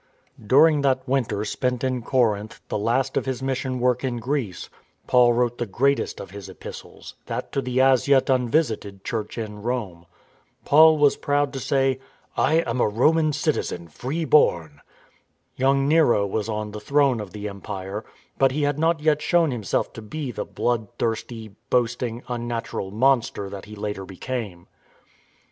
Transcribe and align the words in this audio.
During 0.43 0.81
that 0.81 1.07
winter 1.07 1.45
spent 1.45 1.83
in 1.83 2.01
Corinth, 2.01 2.59
the 2.69 2.77
last 2.79 3.17
of 3.17 3.27
his 3.27 3.43
mission 3.43 3.79
work 3.79 4.03
in 4.03 4.17
Greece, 4.17 4.67
Paul 5.05 5.31
wrote 5.33 5.59
the 5.59 5.67
greatest 5.67 6.19
of 6.19 6.31
his 6.31 6.49
Epistles, 6.49 7.13
that 7.27 7.51
to 7.51 7.61
the 7.61 7.79
as 7.81 8.07
yet 8.07 8.27
unvisited 8.27 9.03
Church 9.03 9.37
in 9.37 9.61
Rome. 9.61 10.07
Paul 10.65 10.97
was 10.97 11.17
proud 11.17 11.53
to 11.53 11.59
say," 11.59 11.99
I 12.35 12.61
am 12.61 12.81
a 12.81 12.87
Roman 12.87 13.29
citi 13.29 13.61
zen, 13.63 13.89
free 13.89 14.25
born." 14.25 14.81
Young 15.55 15.87
Nero 15.87 16.25
was 16.25 16.49
on 16.49 16.71
the 16.71 16.79
throne 16.79 17.19
of 17.19 17.31
the 17.31 17.47
Empire, 17.47 18.03
but 18.39 18.51
he 18.53 18.63
had 18.63 18.79
not 18.79 19.01
yet 19.01 19.21
shown 19.21 19.51
himself 19.51 19.93
to 19.93 20.01
be 20.01 20.31
the 20.31 20.45
bloodthirsty, 20.45 21.55
boasting, 21.69 22.23
unnatural 22.27 22.89
monster 22.89 23.51
that 23.51 23.65
he 23.65 23.75
later 23.75 24.05
became. 24.05 24.65